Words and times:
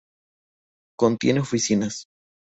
Contiene 0.97 1.41
oficinas. 1.41 2.07